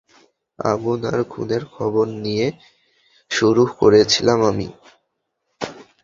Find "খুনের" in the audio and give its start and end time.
1.23-1.63